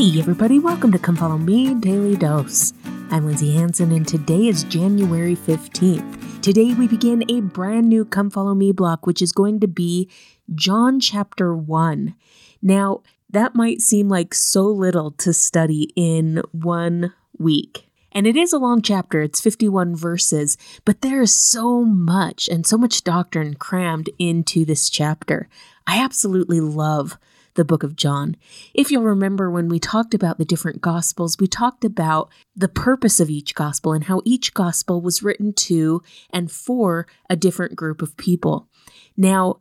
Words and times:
Hey, 0.00 0.18
everybody, 0.18 0.58
welcome 0.58 0.92
to 0.92 0.98
Come 0.98 1.14
Follow 1.14 1.36
Me 1.36 1.74
Daily 1.74 2.16
Dose. 2.16 2.72
I'm 3.10 3.26
Lindsay 3.26 3.52
Hanson, 3.52 3.92
and 3.92 4.08
today 4.08 4.46
is 4.46 4.64
January 4.64 5.36
15th. 5.36 6.40
Today, 6.40 6.72
we 6.72 6.88
begin 6.88 7.22
a 7.30 7.42
brand 7.42 7.90
new 7.90 8.06
Come 8.06 8.30
Follow 8.30 8.54
Me 8.54 8.72
block, 8.72 9.06
which 9.06 9.20
is 9.20 9.30
going 9.32 9.60
to 9.60 9.68
be 9.68 10.08
John 10.54 11.00
chapter 11.00 11.54
1. 11.54 12.14
Now, 12.62 13.02
that 13.28 13.54
might 13.54 13.82
seem 13.82 14.08
like 14.08 14.32
so 14.32 14.62
little 14.68 15.10
to 15.18 15.34
study 15.34 15.92
in 15.94 16.40
one 16.50 17.12
week. 17.38 17.86
And 18.10 18.26
it 18.26 18.36
is 18.36 18.54
a 18.54 18.58
long 18.58 18.80
chapter, 18.80 19.20
it's 19.20 19.42
51 19.42 19.94
verses, 19.94 20.56
but 20.86 21.02
there 21.02 21.20
is 21.20 21.34
so 21.34 21.84
much 21.84 22.48
and 22.48 22.66
so 22.66 22.78
much 22.78 23.04
doctrine 23.04 23.52
crammed 23.52 24.08
into 24.18 24.64
this 24.64 24.88
chapter. 24.88 25.46
I 25.86 26.02
absolutely 26.02 26.62
love 26.62 27.18
the 27.54 27.64
book 27.64 27.82
of 27.82 27.96
John. 27.96 28.36
If 28.74 28.90
you'll 28.90 29.02
remember 29.02 29.50
when 29.50 29.68
we 29.68 29.78
talked 29.78 30.14
about 30.14 30.38
the 30.38 30.44
different 30.44 30.80
gospels, 30.80 31.36
we 31.38 31.46
talked 31.46 31.84
about 31.84 32.30
the 32.54 32.68
purpose 32.68 33.20
of 33.20 33.30
each 33.30 33.54
gospel 33.54 33.92
and 33.92 34.04
how 34.04 34.22
each 34.24 34.54
gospel 34.54 35.00
was 35.00 35.22
written 35.22 35.52
to 35.54 36.02
and 36.30 36.50
for 36.50 37.06
a 37.28 37.36
different 37.36 37.76
group 37.76 38.02
of 38.02 38.16
people. 38.16 38.68
Now, 39.16 39.60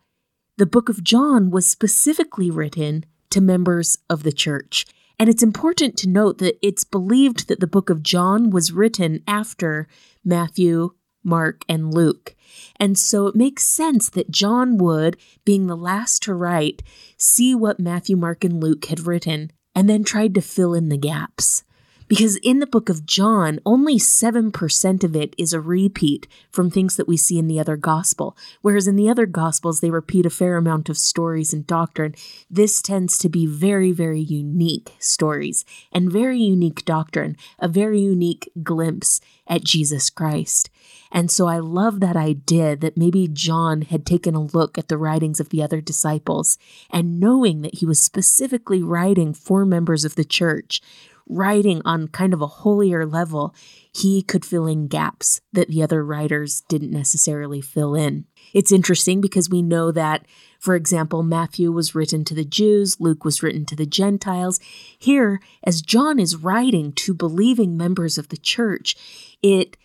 the 0.57 0.65
book 0.65 0.89
of 0.89 1.03
John 1.03 1.51
was 1.51 1.65
specifically 1.65 2.51
written 2.51 3.05
to 3.29 3.41
members 3.41 3.97
of 4.09 4.23
the 4.23 4.31
church. 4.31 4.85
And 5.17 5.29
it's 5.29 5.43
important 5.43 5.97
to 5.97 6.09
note 6.09 6.37
that 6.37 6.57
it's 6.65 6.83
believed 6.83 7.47
that 7.47 7.59
the 7.59 7.67
book 7.67 7.89
of 7.89 8.03
John 8.03 8.49
was 8.49 8.71
written 8.71 9.21
after 9.27 9.87
Matthew, 10.23 10.91
Mark, 11.23 11.63
and 11.67 11.93
Luke. 11.93 12.35
And 12.77 12.97
so 12.97 13.27
it 13.27 13.35
makes 13.35 13.63
sense 13.63 14.09
that 14.09 14.31
John 14.31 14.77
would, 14.77 15.17
being 15.45 15.67
the 15.67 15.77
last 15.77 16.23
to 16.23 16.33
write, 16.33 16.81
see 17.17 17.53
what 17.53 17.79
Matthew, 17.79 18.15
Mark, 18.15 18.43
and 18.43 18.61
Luke 18.61 18.85
had 18.85 19.05
written 19.05 19.51
and 19.75 19.89
then 19.89 20.03
tried 20.03 20.35
to 20.35 20.41
fill 20.41 20.73
in 20.73 20.89
the 20.89 20.97
gaps. 20.97 21.63
Because 22.09 22.37
in 22.37 22.57
the 22.57 22.67
book 22.67 22.89
of 22.89 23.05
John, 23.05 23.59
only 23.67 23.97
7% 23.97 25.03
of 25.03 25.15
it 25.15 25.35
is 25.37 25.53
a 25.53 25.61
repeat 25.61 26.27
from 26.51 26.71
things 26.71 26.95
that 26.95 27.07
we 27.07 27.15
see 27.15 27.37
in 27.37 27.47
the 27.47 27.59
other 27.59 27.77
gospel. 27.77 28.35
Whereas 28.61 28.87
in 28.87 28.95
the 28.95 29.07
other 29.07 29.27
gospels, 29.27 29.79
they 29.79 29.91
repeat 29.91 30.25
a 30.25 30.31
fair 30.31 30.57
amount 30.57 30.89
of 30.89 30.97
stories 30.97 31.53
and 31.53 31.67
doctrine. 31.67 32.15
This 32.49 32.81
tends 32.81 33.19
to 33.19 33.29
be 33.29 33.45
very, 33.45 33.91
very 33.91 34.19
unique 34.19 34.95
stories 34.97 35.63
and 35.91 36.11
very 36.11 36.39
unique 36.39 36.83
doctrine, 36.83 37.37
a 37.59 37.67
very 37.67 38.01
unique 38.01 38.51
glimpse 38.63 39.21
at 39.45 39.63
Jesus 39.63 40.09
Christ. 40.09 40.71
And 41.11 41.31
so 41.31 41.47
I 41.47 41.57
love 41.57 41.99
that 41.99 42.15
idea 42.15 42.75
that 42.75 42.97
maybe 42.97 43.27
John 43.27 43.81
had 43.81 44.05
taken 44.05 44.35
a 44.35 44.43
look 44.43 44.77
at 44.77 44.87
the 44.87 44.97
writings 44.97 45.39
of 45.39 45.49
the 45.49 45.61
other 45.63 45.81
disciples 45.81 46.57
and 46.91 47.19
knowing 47.19 47.61
that 47.61 47.75
he 47.75 47.85
was 47.85 47.99
specifically 47.99 48.83
writing 48.83 49.33
for 49.33 49.65
members 49.65 50.05
of 50.05 50.15
the 50.15 50.23
church, 50.23 50.81
writing 51.29 51.81
on 51.85 52.07
kind 52.07 52.33
of 52.33 52.41
a 52.41 52.47
holier 52.47 53.05
level, 53.05 53.53
he 53.93 54.21
could 54.21 54.43
fill 54.43 54.65
in 54.65 54.87
gaps 54.87 55.39
that 55.53 55.69
the 55.69 55.83
other 55.83 56.03
writers 56.03 56.61
didn't 56.67 56.91
necessarily 56.91 57.61
fill 57.61 57.95
in. 57.95 58.25
It's 58.53 58.71
interesting 58.71 59.21
because 59.21 59.49
we 59.49 59.61
know 59.61 59.91
that, 59.91 60.25
for 60.59 60.75
example, 60.75 61.21
Matthew 61.21 61.71
was 61.71 61.93
written 61.93 62.25
to 62.25 62.33
the 62.33 62.43
Jews, 62.43 62.99
Luke 62.99 63.23
was 63.23 63.43
written 63.43 63.65
to 63.67 63.75
the 63.75 63.85
Gentiles. 63.85 64.59
Here, 64.97 65.39
as 65.63 65.83
John 65.83 66.19
is 66.19 66.35
writing 66.35 66.91
to 66.93 67.13
believing 67.13 67.77
members 67.77 68.17
of 68.17 68.29
the 68.29 68.37
church, 68.37 68.95
it 69.43 69.77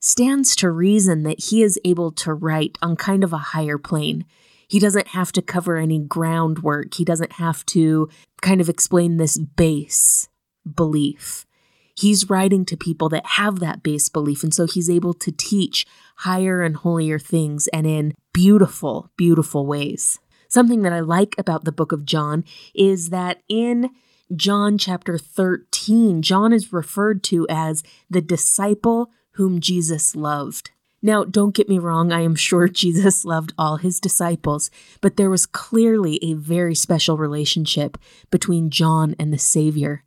stands 0.00 0.56
to 0.56 0.70
reason 0.70 1.22
that 1.24 1.44
he 1.44 1.62
is 1.62 1.78
able 1.84 2.12
to 2.12 2.32
write 2.32 2.78
on 2.80 2.96
kind 2.96 3.22
of 3.22 3.32
a 3.32 3.38
higher 3.38 3.78
plane. 3.78 4.24
He 4.68 4.78
doesn't 4.78 5.08
have 5.08 5.30
to 5.32 5.42
cover 5.42 5.76
any 5.76 5.98
groundwork. 5.98 6.94
He 6.94 7.04
doesn't 7.04 7.32
have 7.32 7.64
to 7.66 8.08
kind 8.40 8.60
of 8.60 8.68
explain 8.68 9.16
this 9.16 9.38
base 9.38 10.28
belief. 10.74 11.46
He's 11.94 12.28
writing 12.28 12.64
to 12.66 12.76
people 12.76 13.08
that 13.08 13.24
have 13.24 13.60
that 13.60 13.82
base 13.82 14.08
belief. 14.08 14.42
And 14.42 14.52
so 14.52 14.66
he's 14.66 14.90
able 14.90 15.14
to 15.14 15.32
teach 15.32 15.86
higher 16.18 16.62
and 16.62 16.76
holier 16.76 17.18
things 17.18 17.68
and 17.68 17.86
in 17.86 18.14
beautiful, 18.32 19.10
beautiful 19.16 19.66
ways. 19.66 20.18
Something 20.48 20.82
that 20.82 20.92
I 20.92 21.00
like 21.00 21.34
about 21.38 21.64
the 21.64 21.72
book 21.72 21.92
of 21.92 22.04
John 22.04 22.44
is 22.74 23.10
that 23.10 23.42
in 23.48 23.90
John 24.34 24.76
chapter 24.76 25.18
13, 25.18 26.20
John 26.20 26.52
is 26.52 26.72
referred 26.72 27.22
to 27.24 27.46
as 27.48 27.82
the 28.10 28.20
disciple 28.20 29.10
whom 29.32 29.60
Jesus 29.60 30.14
loved. 30.14 30.70
Now, 31.02 31.24
don't 31.24 31.54
get 31.54 31.68
me 31.68 31.78
wrong, 31.78 32.10
I 32.10 32.22
am 32.22 32.34
sure 32.34 32.68
Jesus 32.68 33.24
loved 33.24 33.52
all 33.56 33.76
his 33.76 34.00
disciples, 34.00 34.70
but 35.00 35.16
there 35.16 35.30
was 35.30 35.46
clearly 35.46 36.18
a 36.22 36.34
very 36.34 36.74
special 36.74 37.16
relationship 37.16 37.96
between 38.30 38.70
John 38.70 39.14
and 39.18 39.32
the 39.32 39.38
Savior. 39.38 40.02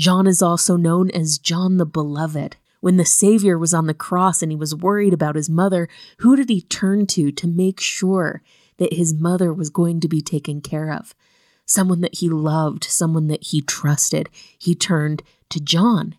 John 0.00 0.26
is 0.26 0.40
also 0.40 0.78
known 0.78 1.10
as 1.10 1.36
John 1.36 1.76
the 1.76 1.84
Beloved. 1.84 2.56
When 2.80 2.96
the 2.96 3.04
Savior 3.04 3.58
was 3.58 3.74
on 3.74 3.86
the 3.86 3.92
cross 3.92 4.42
and 4.42 4.50
he 4.50 4.56
was 4.56 4.74
worried 4.74 5.12
about 5.12 5.36
his 5.36 5.50
mother, 5.50 5.90
who 6.20 6.36
did 6.36 6.48
he 6.48 6.62
turn 6.62 7.06
to 7.08 7.30
to 7.30 7.46
make 7.46 7.80
sure 7.80 8.40
that 8.78 8.94
his 8.94 9.12
mother 9.12 9.52
was 9.52 9.68
going 9.68 10.00
to 10.00 10.08
be 10.08 10.22
taken 10.22 10.62
care 10.62 10.90
of? 10.90 11.14
Someone 11.66 12.00
that 12.00 12.14
he 12.14 12.30
loved, 12.30 12.84
someone 12.84 13.26
that 13.26 13.48
he 13.48 13.60
trusted. 13.60 14.30
He 14.58 14.74
turned 14.74 15.22
to 15.50 15.60
John. 15.60 16.16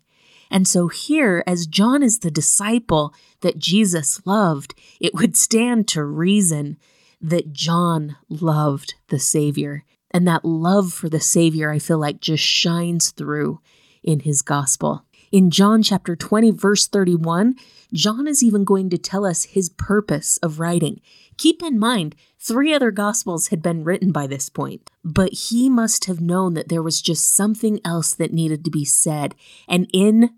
And 0.52 0.68
so, 0.68 0.88
here, 0.88 1.44
as 1.48 1.66
John 1.66 2.04
is 2.04 2.20
the 2.20 2.30
disciple 2.30 3.16
that 3.40 3.58
Jesus 3.58 4.22
loved, 4.28 4.76
it 5.00 5.16
would 5.16 5.36
stand 5.36 5.88
to 5.88 6.04
reason 6.04 6.78
that 7.20 7.52
John 7.52 8.16
loved 8.30 8.94
the 9.08 9.18
Savior. 9.18 9.86
And 10.12 10.28
that 10.28 10.46
love 10.46 10.94
for 10.94 11.10
the 11.10 11.20
Savior, 11.20 11.72
I 11.72 11.80
feel 11.80 11.98
like, 11.98 12.20
just 12.20 12.44
shines 12.44 13.12
through 13.12 13.62
in 14.04 14.22
his 14.22 14.42
gospel. 14.42 15.06
In 15.32 15.50
John 15.50 15.82
chapter 15.82 16.16
20, 16.16 16.52
verse 16.52 16.88
31, 16.88 17.56
John 17.94 18.28
is 18.28 18.44
even 18.44 18.66
going 18.66 18.90
to 18.90 18.98
tell 18.98 19.26
us 19.26 19.46
his 19.46 19.70
purpose 19.70 20.38
of 20.38 20.60
writing. 20.60 21.00
Keep 21.38 21.64
in 21.64 21.80
mind, 21.80 22.16
three 22.38 22.74
other 22.74 22.92
gospels 22.92 23.48
had 23.48 23.62
been 23.62 23.86
written 23.86 24.12
by 24.12 24.28
this 24.28 24.50
point, 24.50 24.90
but 25.04 25.32
he 25.34 25.70
must 25.70 26.06
have 26.06 26.20
known 26.20 26.54
that 26.56 26.68
there 26.68 26.84
was 26.84 27.02
just 27.02 27.34
something 27.34 27.80
else 27.86 28.14
that 28.14 28.34
needed 28.34 28.66
to 28.66 28.72
be 28.72 28.84
said. 28.84 29.34
And 29.68 29.90
in 29.94 30.32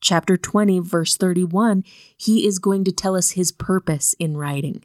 chapter 0.00 0.36
20, 0.36 0.80
verse 0.80 1.16
31, 1.16 1.84
he 2.16 2.46
is 2.46 2.58
going 2.58 2.84
to 2.84 2.92
tell 2.92 3.16
us 3.16 3.30
his 3.30 3.52
purpose 3.52 4.14
in 4.18 4.36
writing. 4.36 4.82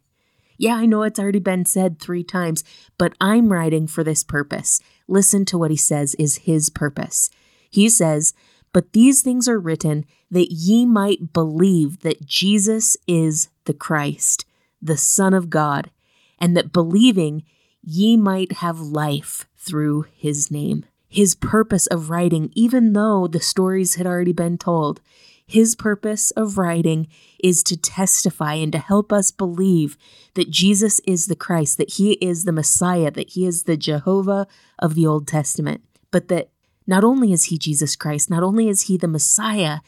Yeah, 0.57 0.75
I 0.75 0.85
know 0.85 1.03
it's 1.03 1.19
already 1.19 1.39
been 1.39 1.65
said 1.65 1.99
three 1.99 2.23
times, 2.23 2.63
but 2.97 3.13
I'm 3.21 3.51
writing 3.51 3.87
for 3.87 4.03
this 4.03 4.23
purpose. 4.23 4.79
Listen 5.07 5.45
to 5.45 5.57
what 5.57 5.71
he 5.71 5.77
says 5.77 6.15
is 6.15 6.37
his 6.37 6.69
purpose. 6.69 7.29
He 7.69 7.89
says, 7.89 8.33
But 8.73 8.93
these 8.93 9.21
things 9.21 9.47
are 9.47 9.59
written 9.59 10.05
that 10.31 10.51
ye 10.51 10.85
might 10.85 11.31
believe 11.33 12.01
that 12.01 12.25
Jesus 12.25 12.97
is 13.07 13.49
the 13.65 13.73
Christ, 13.73 14.45
the 14.81 14.97
Son 14.97 15.33
of 15.33 15.49
God, 15.49 15.91
and 16.39 16.57
that 16.57 16.73
believing 16.73 17.43
ye 17.83 18.17
might 18.17 18.53
have 18.53 18.79
life 18.79 19.45
through 19.57 20.05
his 20.15 20.49
name. 20.49 20.85
His 21.07 21.35
purpose 21.35 21.87
of 21.87 22.09
writing, 22.09 22.51
even 22.53 22.93
though 22.93 23.27
the 23.27 23.39
stories 23.39 23.95
had 23.95 24.05
already 24.05 24.33
been 24.33 24.57
told, 24.57 24.99
his 25.47 25.75
purpose 25.75 26.31
of 26.31 26.57
writing 26.57 27.07
is 27.41 27.63
to 27.63 27.77
testify 27.77 28.55
and 28.55 28.71
to 28.73 28.79
help 28.79 29.13
us 29.13 29.31
believe 29.31 29.97
that 30.33 30.51
Jesus 30.51 30.99
is 31.07 31.27
the 31.27 31.35
Christ, 31.35 31.77
that 31.77 31.93
he 31.93 32.13
is 32.13 32.43
the 32.43 32.51
Messiah, 32.51 33.09
that 33.11 33.31
he 33.31 33.45
is 33.45 33.63
the 33.63 33.77
Jehovah 33.77 34.45
of 34.77 34.93
the 34.93 35.07
Old 35.07 35.27
Testament, 35.27 35.81
but 36.11 36.27
that 36.27 36.49
not 36.85 37.03
only 37.03 37.31
is 37.31 37.45
he 37.45 37.57
Jesus 37.57 37.95
Christ, 37.95 38.29
not 38.29 38.43
only 38.43 38.67
is 38.67 38.83
he 38.83 38.97
the 38.97 39.07
Messiah, 39.07 39.79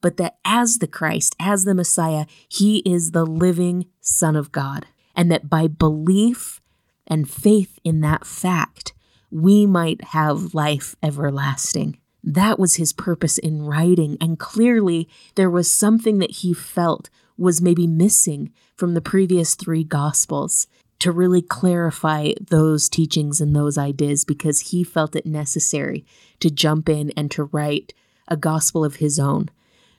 but 0.00 0.16
that 0.16 0.36
as 0.44 0.78
the 0.78 0.86
Christ, 0.86 1.34
as 1.38 1.64
the 1.64 1.74
Messiah, 1.74 2.26
he 2.48 2.78
is 2.84 3.12
the 3.12 3.24
living 3.24 3.86
Son 4.00 4.36
of 4.36 4.52
God. 4.52 4.86
And 5.16 5.30
that 5.30 5.48
by 5.48 5.68
belief 5.68 6.60
and 7.06 7.30
faith 7.30 7.78
in 7.84 8.00
that 8.00 8.26
fact, 8.26 8.94
we 9.30 9.64
might 9.64 10.02
have 10.04 10.54
life 10.54 10.96
everlasting. 11.02 11.98
That 12.26 12.58
was 12.58 12.76
his 12.76 12.94
purpose 12.94 13.36
in 13.36 13.62
writing, 13.62 14.16
and 14.18 14.38
clearly 14.38 15.08
there 15.34 15.50
was 15.50 15.70
something 15.70 16.20
that 16.20 16.30
he 16.30 16.54
felt 16.54 17.10
was 17.36 17.60
maybe 17.60 17.86
missing 17.86 18.50
from 18.74 18.94
the 18.94 19.02
previous 19.02 19.54
three 19.54 19.84
Gospels 19.84 20.66
to 21.00 21.12
really 21.12 21.42
clarify 21.42 22.32
those 22.40 22.88
teachings 22.88 23.42
and 23.42 23.54
those 23.54 23.76
ideas 23.76 24.24
because 24.24 24.70
he 24.70 24.82
felt 24.82 25.14
it 25.14 25.26
necessary 25.26 26.06
to 26.40 26.50
jump 26.50 26.88
in 26.88 27.10
and 27.10 27.30
to 27.30 27.44
write 27.44 27.92
a 28.26 28.38
gospel 28.38 28.86
of 28.86 28.96
his 28.96 29.18
own, 29.18 29.50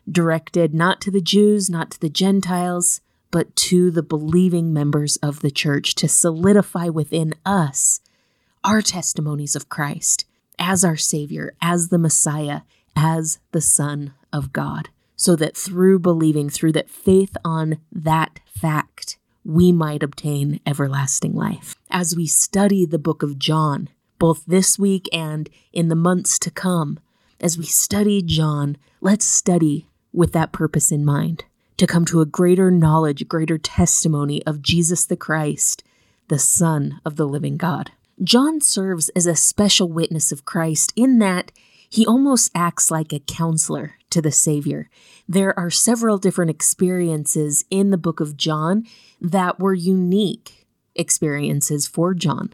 directed 0.10 0.74
not 0.74 1.00
to 1.02 1.12
the 1.12 1.22
Jews, 1.22 1.70
not 1.70 1.92
to 1.92 2.00
the 2.00 2.10
Gentiles, 2.10 3.02
but 3.30 3.56
to 3.56 3.92
the 3.92 4.02
believing 4.02 4.74
members 4.74 5.18
of 5.18 5.42
the 5.42 5.52
church 5.52 5.94
to 5.96 6.08
solidify 6.08 6.90
within 6.90 7.36
us 7.46 8.00
our 8.64 8.82
testimonies 8.82 9.56
of 9.56 9.70
Christ 9.70 10.26
as 10.60 10.84
our 10.84 10.96
Savior, 10.96 11.56
as 11.62 11.90
the 11.90 11.98
Messiah, 11.98 12.62
as 12.96 13.40
the 13.52 13.62
Son 13.62 14.14
of 14.32 14.54
God, 14.54 14.90
so 15.16 15.36
that 15.36 15.58
through 15.58 16.00
believing, 16.00 16.50
through 16.50 16.74
that 16.74 16.90
faith 16.90 17.36
on 17.44 17.78
that 17.92 18.40
fact, 18.48 19.18
we 19.44 19.72
might 19.72 20.04
obtain 20.04 20.60
everlasting 20.66 21.34
life. 21.34 21.76
As 21.90 22.16
we 22.16 22.26
study 22.26 22.86
the 22.86 23.00
book 23.00 23.22
of 23.22 23.38
John, 23.38 23.90
both 24.18 24.44
this 24.46 24.80
week 24.80 25.08
and 25.14 25.50
in 25.72 25.90
the 25.90 25.96
months 25.96 26.40
to 26.40 26.52
come, 26.52 27.00
as 27.40 27.58
we 27.58 27.66
study 27.66 28.22
John, 28.22 28.78
let's 29.02 29.26
study 29.26 29.88
with 30.12 30.32
that 30.34 30.52
purpose 30.52 30.92
in 30.92 31.06
mind 31.06 31.46
to 31.78 31.86
come 31.86 32.06
to 32.06 32.22
a 32.22 32.26
greater 32.26 32.72
knowledge, 32.72 33.28
greater 33.28 33.58
testimony 33.58 34.46
of 34.46 34.62
Jesus 34.62 35.06
the 35.06 35.18
Christ, 35.18 35.84
the 36.30 36.40
Son 36.40 37.02
of 37.06 37.18
the 37.18 37.28
living 37.28 37.58
God. 37.58 37.92
John 38.24 38.62
serves 38.62 39.10
as 39.10 39.26
a 39.26 39.36
special 39.36 39.90
witness 39.90 40.32
of 40.32 40.46
Christ 40.46 40.94
in 40.96 41.20
that 41.20 41.52
he 41.90 42.06
almost 42.06 42.52
acts 42.56 42.90
like 42.90 43.12
a 43.12 43.20
counselor 43.20 43.96
to 44.10 44.22
the 44.22 44.32
Savior. 44.32 44.90
There 45.28 45.58
are 45.60 45.70
several 45.70 46.18
different 46.18 46.52
experiences 46.52 47.66
in 47.70 47.92
the 47.92 47.98
book 47.98 48.20
of 48.20 48.38
John 48.38 48.86
that 49.20 49.60
were 49.60 49.74
unique 49.74 50.66
experiences 50.96 51.88
for 51.88 52.14
John. 52.14 52.54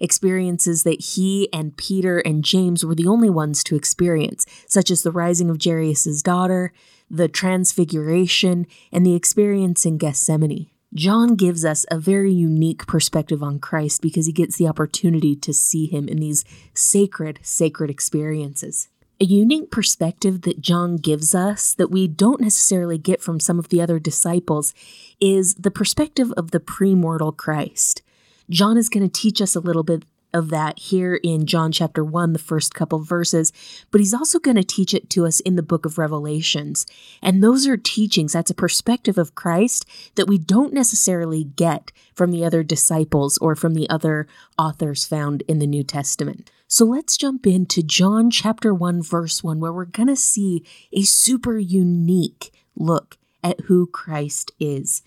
Experiences 0.00 0.84
that 0.84 1.00
he 1.00 1.48
and 1.52 1.76
Peter 1.76 2.18
and 2.18 2.44
James 2.44 2.84
were 2.84 2.94
the 2.94 3.06
only 3.06 3.30
ones 3.30 3.64
to 3.64 3.76
experience, 3.76 4.46
such 4.66 4.90
as 4.90 5.02
the 5.02 5.12
rising 5.12 5.50
of 5.50 5.62
Jairus' 5.62 6.22
daughter, 6.22 6.72
the 7.10 7.28
transfiguration, 7.28 8.66
and 8.92 9.04
the 9.04 9.14
experience 9.14 9.84
in 9.84 9.98
Gethsemane. 9.98 10.68
John 10.94 11.34
gives 11.34 11.64
us 11.64 11.84
a 11.90 11.98
very 11.98 12.32
unique 12.32 12.86
perspective 12.86 13.42
on 13.42 13.58
Christ 13.58 14.00
because 14.00 14.26
he 14.26 14.32
gets 14.32 14.56
the 14.56 14.66
opportunity 14.66 15.36
to 15.36 15.52
see 15.52 15.86
him 15.86 16.08
in 16.08 16.18
these 16.18 16.44
sacred, 16.72 17.40
sacred 17.42 17.90
experiences. 17.90 18.88
A 19.20 19.24
unique 19.24 19.70
perspective 19.70 20.42
that 20.42 20.60
John 20.60 20.96
gives 20.96 21.34
us 21.34 21.74
that 21.74 21.90
we 21.90 22.06
don't 22.06 22.40
necessarily 22.40 22.98
get 22.98 23.20
from 23.20 23.40
some 23.40 23.58
of 23.58 23.68
the 23.68 23.82
other 23.82 23.98
disciples 23.98 24.72
is 25.20 25.54
the 25.56 25.70
perspective 25.72 26.32
of 26.36 26.52
the 26.52 26.60
premortal 26.60 27.36
Christ. 27.36 28.02
John 28.48 28.78
is 28.78 28.88
going 28.88 29.02
to 29.08 29.20
teach 29.20 29.42
us 29.42 29.54
a 29.54 29.60
little 29.60 29.82
bit 29.82 30.04
of 30.32 30.50
that 30.50 30.78
here 30.78 31.16
in 31.16 31.46
John 31.46 31.72
chapter 31.72 32.04
1, 32.04 32.32
the 32.32 32.38
first 32.38 32.74
couple 32.74 32.98
verses, 33.00 33.52
but 33.90 34.00
he's 34.00 34.14
also 34.14 34.38
going 34.38 34.56
to 34.56 34.64
teach 34.64 34.92
it 34.94 35.08
to 35.10 35.26
us 35.26 35.40
in 35.40 35.56
the 35.56 35.62
book 35.62 35.86
of 35.86 35.98
Revelations. 35.98 36.86
And 37.22 37.42
those 37.42 37.66
are 37.66 37.76
teachings, 37.76 38.32
that's 38.32 38.50
a 38.50 38.54
perspective 38.54 39.18
of 39.18 39.34
Christ 39.34 39.86
that 40.16 40.28
we 40.28 40.38
don't 40.38 40.74
necessarily 40.74 41.44
get 41.44 41.92
from 42.14 42.30
the 42.30 42.44
other 42.44 42.62
disciples 42.62 43.38
or 43.38 43.54
from 43.54 43.74
the 43.74 43.88
other 43.88 44.26
authors 44.58 45.04
found 45.04 45.42
in 45.48 45.58
the 45.58 45.66
New 45.66 45.82
Testament. 45.82 46.50
So 46.66 46.84
let's 46.84 47.16
jump 47.16 47.46
into 47.46 47.82
John 47.82 48.30
chapter 48.30 48.74
1, 48.74 49.02
verse 49.02 49.42
1, 49.42 49.58
where 49.58 49.72
we're 49.72 49.86
going 49.86 50.08
to 50.08 50.16
see 50.16 50.64
a 50.92 51.02
super 51.02 51.58
unique 51.58 52.52
look 52.76 53.16
at 53.42 53.60
who 53.62 53.86
Christ 53.86 54.52
is. 54.60 55.02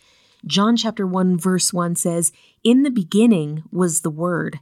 John 0.45 0.75
chapter 0.75 1.05
1, 1.05 1.37
verse 1.37 1.71
1 1.71 1.95
says, 1.95 2.31
In 2.63 2.81
the 2.81 2.89
beginning 2.89 3.63
was 3.71 4.01
the 4.01 4.09
Word 4.09 4.59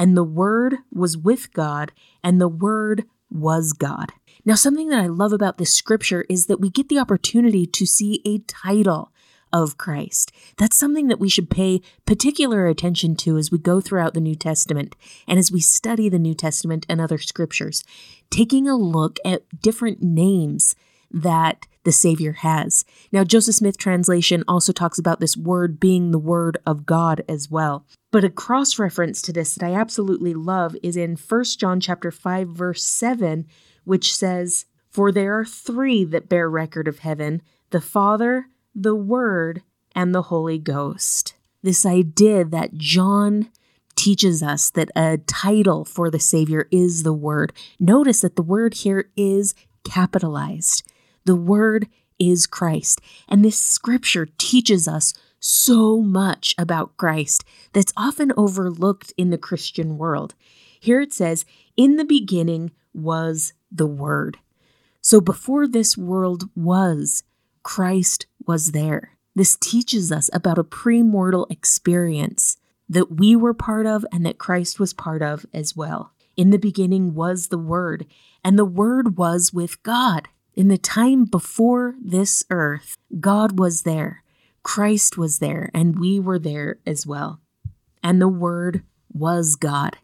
and 0.00 0.16
the 0.16 0.24
Word 0.24 0.76
was 0.90 1.18
with 1.18 1.52
God, 1.52 1.92
and 2.24 2.40
the 2.40 2.48
Word 2.48 3.04
was 3.28 3.74
God. 3.74 4.14
Now, 4.46 4.54
something 4.54 4.88
that 4.88 4.98
I 4.98 5.08
love 5.08 5.34
about 5.34 5.58
this 5.58 5.74
scripture 5.74 6.24
is 6.30 6.46
that 6.46 6.58
we 6.58 6.70
get 6.70 6.88
the 6.88 6.98
opportunity 6.98 7.66
to 7.66 7.84
see 7.84 8.22
a 8.24 8.38
title 8.38 9.12
of 9.52 9.76
Christ. 9.76 10.32
That's 10.56 10.78
something 10.78 11.08
that 11.08 11.20
we 11.20 11.28
should 11.28 11.50
pay 11.50 11.82
particular 12.06 12.66
attention 12.66 13.14
to 13.16 13.36
as 13.36 13.50
we 13.50 13.58
go 13.58 13.82
throughout 13.82 14.14
the 14.14 14.22
New 14.22 14.34
Testament 14.34 14.96
and 15.28 15.38
as 15.38 15.52
we 15.52 15.60
study 15.60 16.08
the 16.08 16.18
New 16.18 16.34
Testament 16.34 16.86
and 16.88 16.98
other 16.98 17.18
scriptures, 17.18 17.84
taking 18.30 18.66
a 18.66 18.76
look 18.76 19.18
at 19.22 19.60
different 19.60 20.00
names 20.00 20.74
that 21.10 21.66
the 21.84 21.92
Savior 21.92 22.32
has. 22.32 22.84
Now, 23.10 23.24
Joseph 23.24 23.54
Smith 23.56 23.78
translation 23.78 24.44
also 24.46 24.72
talks 24.72 24.98
about 24.98 25.20
this 25.20 25.36
word 25.36 25.80
being 25.80 26.10
the 26.10 26.18
word 26.18 26.58
of 26.66 26.86
God 26.86 27.22
as 27.28 27.50
well. 27.50 27.86
But 28.10 28.24
a 28.24 28.30
cross 28.30 28.78
reference 28.78 29.22
to 29.22 29.32
this 29.32 29.54
that 29.54 29.66
I 29.66 29.74
absolutely 29.74 30.34
love 30.34 30.76
is 30.82 30.96
in 30.96 31.16
1 31.16 31.44
John 31.58 31.80
chapter 31.80 32.10
5 32.10 32.48
verse 32.48 32.84
7, 32.84 33.46
which 33.84 34.14
says, 34.14 34.66
"For 34.88 35.10
there 35.10 35.38
are 35.38 35.44
three 35.44 36.04
that 36.04 36.28
bear 36.28 36.50
record 36.50 36.88
of 36.88 36.98
heaven, 36.98 37.42
the 37.70 37.80
Father, 37.80 38.46
the 38.74 38.94
Word, 38.94 39.62
and 39.94 40.14
the 40.14 40.22
Holy 40.22 40.58
Ghost." 40.58 41.34
This 41.62 41.86
idea 41.86 42.44
that 42.44 42.76
John 42.76 43.48
teaches 43.96 44.42
us 44.42 44.70
that 44.70 44.90
a 44.96 45.18
title 45.26 45.84
for 45.84 46.10
the 46.10 46.18
Savior 46.18 46.66
is 46.70 47.02
the 47.02 47.12
Word. 47.12 47.52
Notice 47.78 48.22
that 48.22 48.34
the 48.34 48.42
word 48.42 48.74
here 48.74 49.10
is 49.14 49.54
capitalized. 49.84 50.82
The 51.24 51.36
Word 51.36 51.88
is 52.18 52.46
Christ. 52.46 53.00
And 53.28 53.44
this 53.44 53.58
scripture 53.58 54.28
teaches 54.38 54.86
us 54.86 55.14
so 55.40 56.00
much 56.00 56.54
about 56.58 56.96
Christ 56.96 57.44
that's 57.72 57.92
often 57.96 58.32
overlooked 58.36 59.12
in 59.16 59.30
the 59.30 59.38
Christian 59.38 59.96
world. 59.96 60.34
Here 60.78 61.00
it 61.00 61.12
says, 61.12 61.44
In 61.76 61.96
the 61.96 62.04
beginning 62.04 62.72
was 62.92 63.54
the 63.72 63.86
Word. 63.86 64.38
So 65.00 65.20
before 65.20 65.66
this 65.66 65.96
world 65.96 66.50
was, 66.54 67.22
Christ 67.62 68.26
was 68.46 68.72
there. 68.72 69.16
This 69.34 69.56
teaches 69.56 70.12
us 70.12 70.28
about 70.32 70.58
a 70.58 70.64
premortal 70.64 71.50
experience 71.50 72.58
that 72.88 73.18
we 73.18 73.36
were 73.36 73.54
part 73.54 73.86
of 73.86 74.04
and 74.12 74.26
that 74.26 74.38
Christ 74.38 74.80
was 74.80 74.92
part 74.92 75.22
of 75.22 75.46
as 75.54 75.76
well. 75.76 76.12
In 76.36 76.50
the 76.50 76.58
beginning 76.58 77.14
was 77.14 77.48
the 77.48 77.58
Word, 77.58 78.06
and 78.44 78.58
the 78.58 78.64
Word 78.64 79.16
was 79.16 79.52
with 79.52 79.82
God. 79.82 80.28
In 80.54 80.68
the 80.68 80.78
time 80.78 81.24
before 81.24 81.94
this 82.02 82.44
earth, 82.50 82.96
God 83.20 83.58
was 83.58 83.82
there, 83.82 84.22
Christ 84.62 85.16
was 85.16 85.38
there, 85.38 85.70
and 85.72 85.98
we 85.98 86.18
were 86.18 86.38
there 86.38 86.78
as 86.84 87.06
well. 87.06 87.40
And 88.02 88.20
the 88.20 88.28
Word 88.28 88.82
was 89.12 89.56
God. 89.56 89.98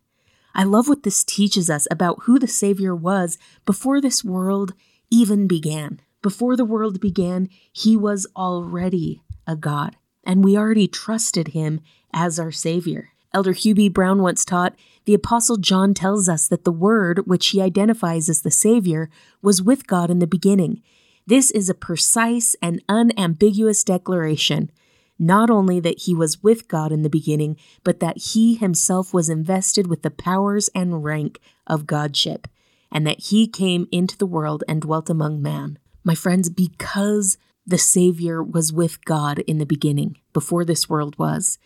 I 0.55 0.65
love 0.65 0.89
what 0.89 1.03
this 1.03 1.25
teaches 1.25 1.69
us 1.69 1.87
about 1.91 2.23
who 2.23 2.39
the 2.39 2.49
Savior 2.49 2.95
was 2.95 3.39
before 3.67 4.01
this 4.01 4.25
world 4.25 4.73
even 5.11 5.47
began. 5.47 6.01
Before 6.23 6.57
the 6.57 6.65
world 6.65 7.01
began, 7.01 7.49
He 7.73 7.97
was 7.97 8.27
already 8.35 9.23
a 9.47 9.57
God, 9.57 9.97
and 10.25 10.43
we 10.43 10.57
already 10.57 10.89
trusted 10.89 11.49
Him 11.49 11.81
as 12.13 12.39
our 12.39 12.53
Savior. 12.53 13.11
Elder 13.37 13.53
Hugh 13.53 13.75
B. 13.75 13.91
Brown 13.91 14.23
once 14.23 14.47
taught 14.47 14.75
the 15.05 15.13
Apostle 15.13 15.59
John 15.59 15.93
tells 15.93 16.27
us 16.27 16.49
that 16.49 16.65
the 16.65 16.73
Word, 16.73 17.27
which 17.27 17.49
he 17.49 17.61
identifies 17.61 18.31
as 18.31 18.41
the 18.41 18.51
Savior, 18.51 19.11
was 19.43 19.61
with 19.61 19.87
God 19.87 20.11
in 20.11 20.21
the 20.21 20.27
beginning. 20.27 20.83
This 21.27 21.51
is 21.51 21.69
a 21.69 21.75
precise 21.75 22.57
and 22.63 22.83
unambiguous 22.89 23.85
declaration, 23.85 24.71
not 25.19 25.51
only 25.51 25.81
that 25.81 26.05
he 26.05 26.15
was 26.15 26.43
with 26.43 26.67
God 26.67 26.93
in 26.93 27.03
the 27.03 27.11
beginning, 27.11 27.59
but 27.85 28.01
that 28.01 28.17
he 28.17 28.55
himself 28.55 29.13
was 29.13 29.29
invested 29.29 29.87
with 29.87 30.01
the 30.01 30.11
powers 30.11 30.71
and 30.75 31.05
rank 31.05 31.39
of 31.67 31.87
Godship, 31.87 32.49
and 32.91 33.07
that 33.07 33.25
he 33.25 33.47
came 33.47 33.87
into 33.93 34.17
the 34.17 34.25
world 34.25 34.65
and 34.67 34.81
dwelt 34.81 35.11
among 35.11 35.43
man. 35.43 35.79
My 36.03 36.15
friends, 36.15 36.49
because 36.49 37.37
the 37.67 37.77
Savior 37.77 38.43
was 38.43 38.73
with 38.73 39.05
God 39.05 39.41
in 39.41 39.59
the 39.59 39.67
beginning, 39.67 40.17
before 40.33 40.65
this 40.65 40.89
world 40.89 41.19
was, 41.19 41.59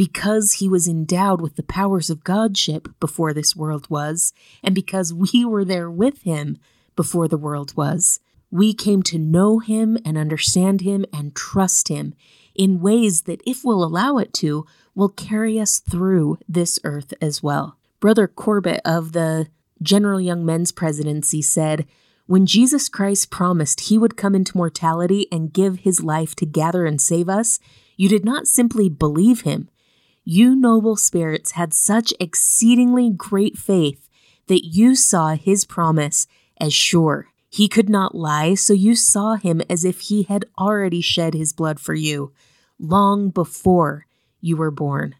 because 0.00 0.52
he 0.52 0.66
was 0.66 0.88
endowed 0.88 1.42
with 1.42 1.56
the 1.56 1.62
powers 1.62 2.08
of 2.08 2.24
Godship 2.24 2.88
before 3.00 3.34
this 3.34 3.54
world 3.54 3.86
was, 3.90 4.32
and 4.62 4.74
because 4.74 5.12
we 5.12 5.44
were 5.44 5.62
there 5.62 5.90
with 5.90 6.22
him 6.22 6.56
before 6.96 7.28
the 7.28 7.36
world 7.36 7.76
was, 7.76 8.18
we 8.50 8.72
came 8.72 9.02
to 9.02 9.18
know 9.18 9.58
him 9.58 9.98
and 10.02 10.16
understand 10.16 10.80
him 10.80 11.04
and 11.12 11.36
trust 11.36 11.88
him 11.88 12.14
in 12.54 12.80
ways 12.80 13.24
that, 13.24 13.42
if 13.46 13.62
we'll 13.62 13.84
allow 13.84 14.16
it 14.16 14.32
to, 14.32 14.64
will 14.94 15.10
carry 15.10 15.60
us 15.60 15.80
through 15.80 16.38
this 16.48 16.78
earth 16.82 17.12
as 17.20 17.42
well. 17.42 17.76
Brother 18.00 18.26
Corbitt 18.26 18.80
of 18.86 19.12
the 19.12 19.48
General 19.82 20.18
Young 20.18 20.46
Men's 20.46 20.72
Presidency 20.72 21.42
said, 21.42 21.86
when 22.24 22.46
Jesus 22.46 22.88
Christ 22.88 23.30
promised 23.30 23.80
he 23.80 23.98
would 23.98 24.16
come 24.16 24.34
into 24.34 24.56
mortality 24.56 25.26
and 25.30 25.52
give 25.52 25.80
his 25.80 26.02
life 26.02 26.34
to 26.36 26.46
gather 26.46 26.86
and 26.86 27.02
save 27.02 27.28
us, 27.28 27.60
you 27.98 28.08
did 28.08 28.24
not 28.24 28.46
simply 28.46 28.88
believe 28.88 29.42
him, 29.42 29.68
you 30.24 30.54
noble 30.54 30.96
spirits 30.96 31.52
had 31.52 31.72
such 31.72 32.12
exceedingly 32.20 33.10
great 33.10 33.56
faith 33.56 34.08
that 34.46 34.64
you 34.64 34.94
saw 34.94 35.34
his 35.34 35.64
promise 35.64 36.26
as 36.60 36.74
sure. 36.74 37.28
He 37.48 37.68
could 37.68 37.88
not 37.88 38.14
lie, 38.14 38.54
so 38.54 38.72
you 38.72 38.94
saw 38.94 39.36
him 39.36 39.60
as 39.68 39.84
if 39.84 40.00
he 40.00 40.24
had 40.24 40.44
already 40.58 41.00
shed 41.00 41.34
his 41.34 41.52
blood 41.52 41.80
for 41.80 41.94
you, 41.94 42.32
long 42.78 43.30
before 43.30 44.06
you 44.40 44.56
were 44.56 44.70
born. 44.70 45.16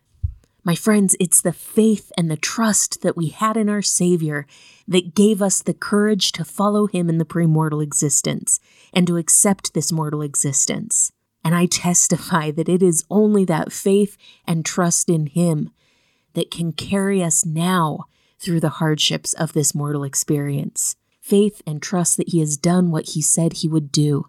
My 0.62 0.74
friends, 0.74 1.16
it's 1.18 1.40
the 1.40 1.52
faith 1.52 2.12
and 2.18 2.30
the 2.30 2.36
trust 2.36 3.02
that 3.02 3.16
we 3.16 3.28
had 3.28 3.56
in 3.56 3.68
our 3.68 3.82
Savior 3.82 4.46
that 4.86 5.14
gave 5.14 5.40
us 5.40 5.62
the 5.62 5.74
courage 5.74 6.32
to 6.32 6.44
follow 6.44 6.86
him 6.86 7.08
in 7.08 7.18
the 7.18 7.24
premortal 7.24 7.82
existence 7.82 8.60
and 8.92 9.06
to 9.06 9.16
accept 9.16 9.72
this 9.72 9.90
mortal 9.90 10.22
existence. 10.22 11.12
And 11.42 11.54
I 11.54 11.66
testify 11.66 12.50
that 12.50 12.68
it 12.68 12.82
is 12.82 13.04
only 13.10 13.44
that 13.46 13.72
faith 13.72 14.16
and 14.46 14.64
trust 14.64 15.08
in 15.08 15.26
Him 15.26 15.70
that 16.34 16.50
can 16.50 16.72
carry 16.72 17.22
us 17.22 17.44
now 17.44 18.04
through 18.38 18.60
the 18.60 18.68
hardships 18.68 19.32
of 19.34 19.52
this 19.52 19.74
mortal 19.74 20.04
experience. 20.04 20.96
Faith 21.20 21.62
and 21.66 21.82
trust 21.82 22.16
that 22.16 22.30
He 22.30 22.40
has 22.40 22.56
done 22.56 22.90
what 22.90 23.10
He 23.10 23.22
said 23.22 23.54
He 23.54 23.68
would 23.68 23.90
do, 23.92 24.26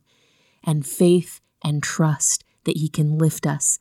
and 0.63 0.85
faith 0.85 1.41
and 1.63 1.81
trust 1.81 2.43
that 2.65 2.77
He 2.77 2.89
can 2.89 3.17
lift 3.17 3.45
us, 3.45 3.79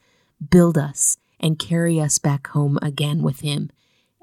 build 0.51 0.79
us, 0.79 1.17
and 1.39 1.59
carry 1.59 2.01
us 2.01 2.19
back 2.19 2.49
home 2.49 2.79
again 2.83 3.23
with 3.23 3.41
Him 3.41 3.71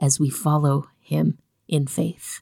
as 0.01 0.19
we 0.19 0.29
follow 0.29 0.89
Him 0.99 1.37
in 1.67 1.87
faith. 1.87 2.41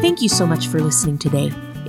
Thank 0.00 0.22
you 0.22 0.28
so 0.28 0.46
much 0.46 0.66
for 0.66 0.80
listening 0.80 1.18
today. 1.18 1.52